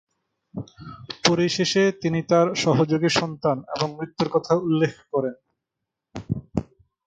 [1.27, 5.35] পরিশেষে তিনি তার সহযোগী সন্তান এবং মৃত্যুর কথা উল্লেখ করেন।